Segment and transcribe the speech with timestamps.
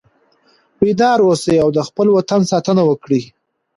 [0.79, 3.23] بیدار اوسئ او د خپل وطن ساتنه وکړئ.